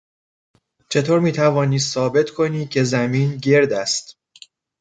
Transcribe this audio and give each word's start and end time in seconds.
چطور 0.89 1.19
میتوانی 1.19 1.79
ثابت 1.79 2.29
کنی 2.29 2.67
که 2.67 2.83
زمین 2.83 3.37
گرد 3.37 3.73
است؟ 3.73 4.17